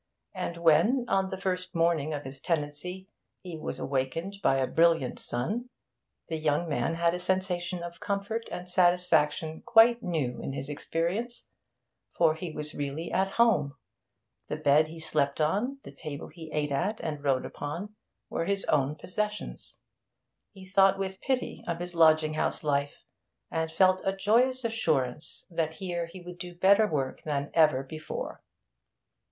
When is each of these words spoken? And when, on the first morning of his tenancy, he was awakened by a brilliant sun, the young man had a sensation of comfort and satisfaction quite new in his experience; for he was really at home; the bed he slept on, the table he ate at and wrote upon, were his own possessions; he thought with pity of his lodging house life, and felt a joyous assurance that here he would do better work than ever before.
And 0.33 0.57
when, 0.57 1.05
on 1.07 1.29
the 1.29 1.37
first 1.37 1.75
morning 1.75 2.11
of 2.11 2.23
his 2.23 2.39
tenancy, 2.39 3.07
he 3.43 3.55
was 3.55 3.77
awakened 3.77 4.37
by 4.41 4.57
a 4.57 4.65
brilliant 4.65 5.19
sun, 5.19 5.69
the 6.27 6.39
young 6.39 6.67
man 6.67 6.95
had 6.95 7.13
a 7.13 7.19
sensation 7.19 7.83
of 7.83 7.99
comfort 7.99 8.45
and 8.51 8.67
satisfaction 8.67 9.61
quite 9.61 10.01
new 10.01 10.41
in 10.41 10.53
his 10.53 10.69
experience; 10.69 11.43
for 12.17 12.33
he 12.33 12.49
was 12.49 12.73
really 12.73 13.11
at 13.11 13.33
home; 13.33 13.75
the 14.47 14.55
bed 14.55 14.87
he 14.87 14.99
slept 14.99 15.39
on, 15.39 15.77
the 15.83 15.91
table 15.91 16.29
he 16.29 16.51
ate 16.51 16.71
at 16.71 16.99
and 17.01 17.23
wrote 17.23 17.45
upon, 17.45 17.93
were 18.27 18.45
his 18.45 18.65
own 18.65 18.95
possessions; 18.95 19.77
he 20.51 20.65
thought 20.65 20.97
with 20.97 21.21
pity 21.21 21.63
of 21.67 21.77
his 21.79 21.93
lodging 21.93 22.33
house 22.33 22.63
life, 22.63 23.05
and 23.51 23.71
felt 23.71 24.01
a 24.03 24.15
joyous 24.15 24.65
assurance 24.65 25.45
that 25.51 25.75
here 25.75 26.07
he 26.07 26.21
would 26.23 26.39
do 26.39 26.55
better 26.55 26.87
work 26.87 27.21
than 27.21 27.51
ever 27.53 27.83
before. 27.83 28.41